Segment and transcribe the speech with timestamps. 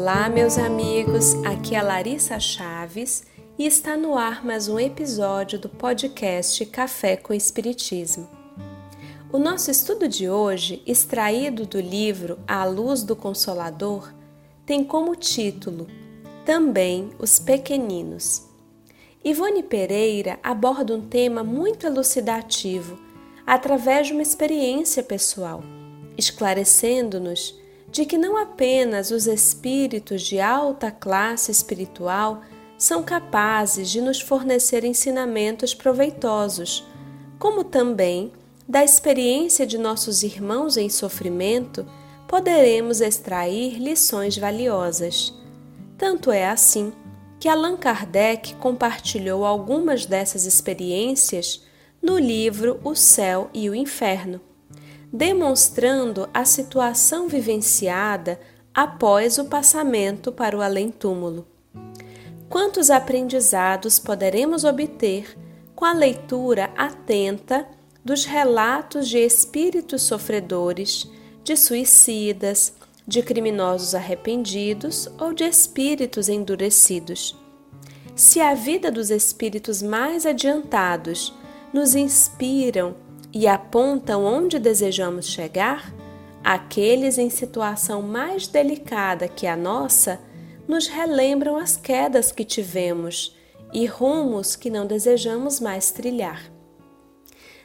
[0.00, 1.34] Olá, meus amigos.
[1.44, 3.24] Aqui é Larissa Chaves
[3.58, 8.28] e está no ar mais um episódio do podcast Café com Espiritismo.
[9.32, 14.14] O nosso estudo de hoje, extraído do livro A Luz do Consolador,
[14.64, 15.88] tem como título
[16.46, 18.46] Também os Pequeninos.
[19.24, 22.96] Ivone Pereira aborda um tema muito elucidativo
[23.44, 25.60] através de uma experiência pessoal,
[26.16, 27.58] esclarecendo-nos
[27.90, 32.42] de que não apenas os espíritos de alta classe espiritual
[32.76, 36.86] são capazes de nos fornecer ensinamentos proveitosos,
[37.38, 38.30] como também
[38.68, 41.86] da experiência de nossos irmãos em sofrimento
[42.28, 45.34] poderemos extrair lições valiosas.
[45.96, 46.92] Tanto é assim
[47.40, 51.64] que Allan Kardec compartilhou algumas dessas experiências
[52.02, 54.40] no livro O Céu e o Inferno
[55.12, 58.38] demonstrando a situação vivenciada
[58.74, 61.46] após o passamento para o além-túmulo.
[62.48, 65.36] Quantos aprendizados poderemos obter
[65.74, 67.66] com a leitura atenta
[68.04, 71.10] dos relatos de espíritos sofredores,
[71.42, 72.72] de suicidas,
[73.06, 77.36] de criminosos arrependidos ou de espíritos endurecidos?
[78.14, 81.34] Se a vida dos espíritos mais adiantados
[81.72, 82.96] nos inspiram
[83.32, 85.92] e apontam onde desejamos chegar,
[86.42, 90.20] aqueles em situação mais delicada que a nossa
[90.66, 93.36] nos relembram as quedas que tivemos
[93.72, 96.50] e rumos que não desejamos mais trilhar.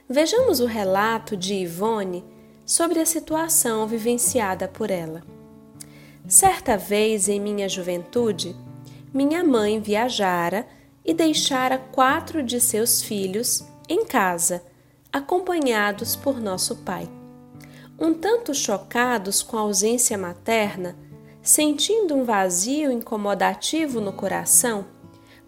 [0.07, 2.25] Vejamos o relato de Ivone
[2.65, 5.23] sobre a situação vivenciada por ela.
[6.27, 8.55] Certa vez em minha juventude,
[9.13, 10.65] minha mãe viajara
[11.05, 14.63] e deixara quatro de seus filhos em casa
[15.13, 17.07] acompanhados por nosso pai.
[17.99, 20.97] Um tanto chocados com a ausência materna,
[21.39, 24.87] sentindo um vazio incomodativo no coração,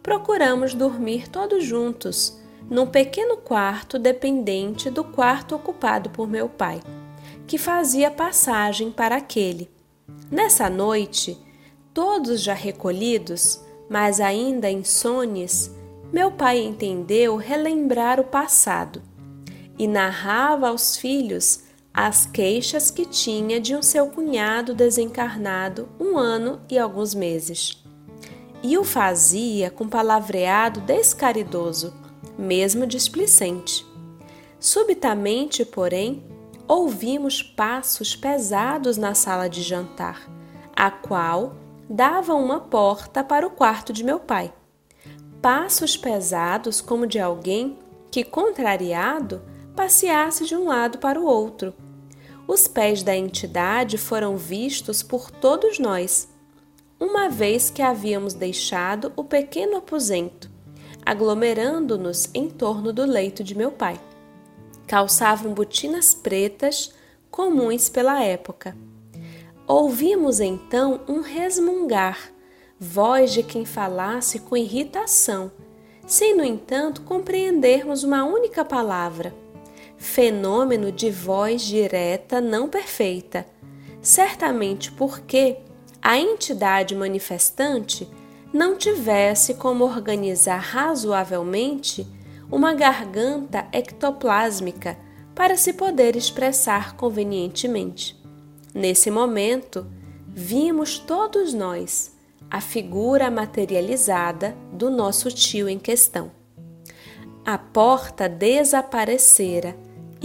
[0.03, 2.39] procuramos dormir todos juntos
[2.69, 6.79] num pequeno quarto dependente do quarto ocupado por meu pai,
[7.47, 9.71] que fazia passagem para aquele.
[10.29, 11.39] Nessa noite,
[11.91, 13.59] todos já recolhidos,
[13.89, 15.71] mas ainda insones,
[16.13, 19.01] meu pai entendeu relembrar o passado
[19.77, 21.63] e narrava aos filhos
[21.93, 27.81] as queixas que tinha de um seu cunhado desencarnado um ano e alguns meses.
[28.61, 31.93] E o fazia com palavreado descaridoso,
[32.37, 33.85] mesmo displicente.
[34.59, 36.23] Subitamente, porém,
[36.67, 40.29] ouvimos passos pesados na sala de jantar,
[40.75, 41.55] a qual
[41.89, 44.51] dava uma porta para o quarto de meu pai.
[45.41, 47.77] Passos pesados como de alguém
[48.11, 49.41] que, contrariado,
[49.75, 51.73] passeasse de um lado para o outro.
[52.47, 56.29] Os pés da entidade foram vistos por todos nós,
[56.99, 60.49] uma vez que havíamos deixado o pequeno aposento,
[61.05, 63.99] aglomerando-nos em torno do leito de meu pai.
[64.87, 66.93] Calçavam botinas pretas,
[67.29, 68.77] comuns pela época.
[69.67, 72.31] Ouvimos então um resmungar,
[72.79, 75.51] voz de quem falasse com irritação,
[76.05, 79.33] sem, no entanto, compreendermos uma única palavra
[79.97, 83.45] fenômeno de voz direta não perfeita,
[84.01, 85.57] certamente porque
[86.01, 88.07] a entidade manifestante
[88.53, 92.07] não tivesse como organizar razoavelmente
[92.51, 94.97] uma garganta ectoplásmica
[95.33, 98.15] para se poder expressar convenientemente.
[98.73, 99.85] Nesse momento,
[100.27, 102.15] vimos todos nós
[102.49, 106.31] a figura materializada do nosso tio em questão.
[107.45, 109.75] A porta desaparecera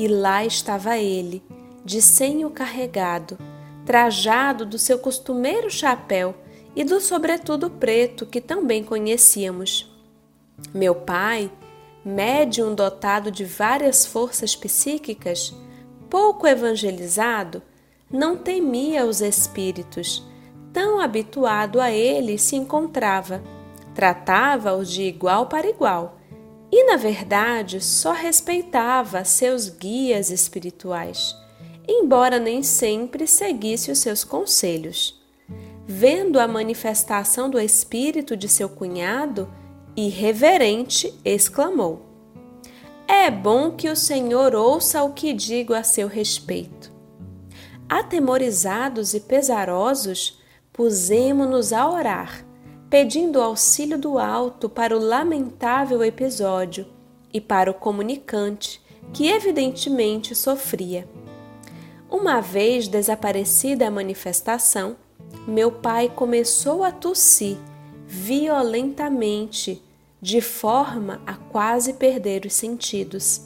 [0.01, 1.43] e lá estava ele,
[1.85, 3.37] de senho carregado,
[3.85, 6.35] trajado do seu costumeiro chapéu
[6.75, 9.95] e do sobretudo preto que também conhecíamos.
[10.73, 11.53] Meu pai,
[12.03, 15.55] médium dotado de várias forças psíquicas,
[16.09, 17.63] pouco evangelizado,
[18.11, 20.27] não temia os espíritos,
[20.73, 23.43] tão habituado a eles se encontrava.
[23.95, 26.20] Tratava-os de igual para igual
[26.73, 31.37] e, na verdade, só respeitava seus guias espirituais,
[31.89, 35.21] embora nem sempre seguisse os seus conselhos.
[35.87, 39.53] Vendo a manifestação do espírito de seu cunhado,
[39.97, 42.03] irreverente exclamou:
[43.09, 46.93] É bom que o Senhor ouça o que digo a seu respeito.
[47.89, 50.41] Atemorizados e pesarosos,
[50.73, 52.50] pusemo-nos a orar
[52.91, 56.85] pedindo auxílio do alto para o lamentável episódio
[57.33, 58.83] e para o comunicante,
[59.13, 61.09] que evidentemente sofria.
[62.11, 64.97] Uma vez desaparecida a manifestação,
[65.47, 67.57] meu pai começou a tossir
[68.09, 69.81] violentamente,
[70.21, 73.43] de forma a quase perder os sentidos.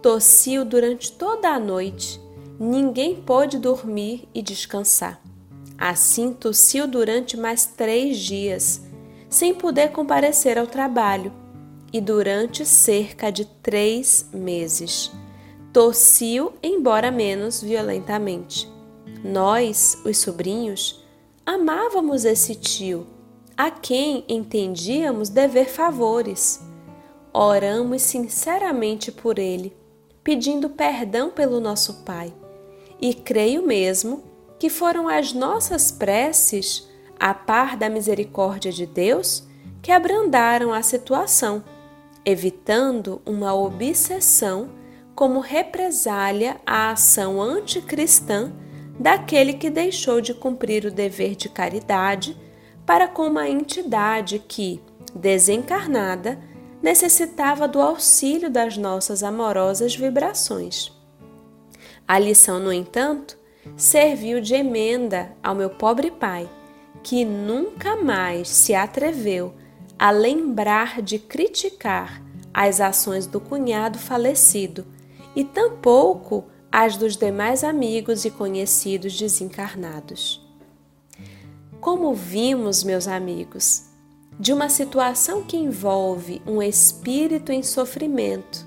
[0.00, 2.18] Tossiu durante toda a noite,
[2.58, 5.20] ninguém pôde dormir e descansar.
[5.78, 8.82] Assim tossiu durante mais três dias,
[9.28, 11.32] sem poder comparecer ao trabalho,
[11.92, 15.12] e durante cerca de três meses.
[15.72, 18.68] Tossiu, embora menos violentamente.
[19.22, 21.04] Nós, os sobrinhos,
[21.46, 23.06] amávamos esse tio,
[23.56, 26.60] a quem entendíamos dever favores.
[27.32, 29.72] Oramos sinceramente por ele,
[30.24, 32.34] pedindo perdão pelo nosso pai,
[33.00, 39.46] e creio mesmo que foram as nossas preces, a par da misericórdia de Deus,
[39.82, 41.62] que abrandaram a situação,
[42.24, 44.70] evitando uma obsessão
[45.14, 48.52] como represália à ação anticristã
[48.98, 52.36] daquele que deixou de cumprir o dever de caridade
[52.86, 54.80] para com uma entidade que,
[55.14, 56.38] desencarnada,
[56.82, 60.92] necessitava do auxílio das nossas amorosas vibrações.
[62.06, 63.38] A lição, no entanto,
[63.76, 66.48] serviu de emenda ao meu pobre pai,
[67.02, 69.54] que nunca mais se atreveu
[69.98, 72.22] a lembrar de criticar
[72.52, 74.86] as ações do cunhado falecido
[75.34, 80.44] e tampouco as dos demais amigos e conhecidos desencarnados.
[81.80, 83.84] Como vimos, meus amigos,
[84.38, 88.66] de uma situação que envolve um espírito em sofrimento,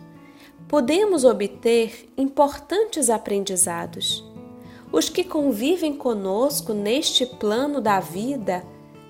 [0.67, 4.23] podemos obter importantes aprendizados
[4.91, 8.63] os que convivem conosco neste plano da vida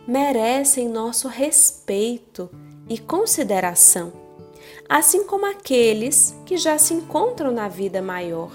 [0.07, 2.49] merecem nosso respeito
[2.89, 4.13] e consideração,
[4.87, 8.51] assim como aqueles que já se encontram na vida maior.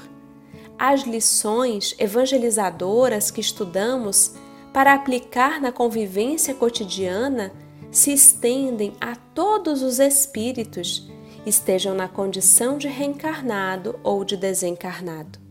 [0.78, 4.34] As lições evangelizadoras que estudamos
[4.72, 7.52] para aplicar na convivência cotidiana
[7.90, 11.08] se estendem a todos os espíritos,
[11.44, 15.41] estejam na condição de reencarnado ou de desencarnado.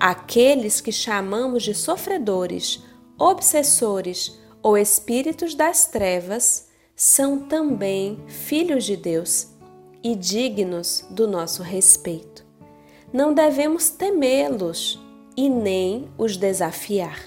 [0.00, 2.82] Aqueles que chamamos de sofredores,
[3.18, 9.48] obsessores ou espíritos das trevas são também filhos de Deus
[10.02, 12.46] e dignos do nosso respeito.
[13.12, 14.98] Não devemos temê-los
[15.36, 17.20] e nem os desafiar.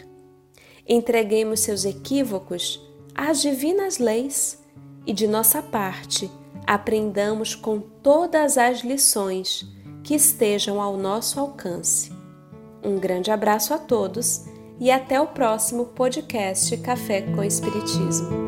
[0.88, 2.82] Entreguemos seus equívocos
[3.14, 4.64] às divinas leis
[5.06, 6.28] e, de nossa parte,
[6.66, 9.64] aprendamos com todas as lições
[10.04, 12.13] que estejam ao nosso alcance.
[12.84, 14.46] Um grande abraço a todos
[14.80, 18.43] e até o próximo podcast Café com Espiritismo.